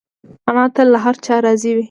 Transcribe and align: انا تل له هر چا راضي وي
انا 0.49 0.63
تل 0.75 0.87
له 0.93 0.97
هر 1.05 1.15
چا 1.25 1.35
راضي 1.45 1.69
وي 1.73 1.79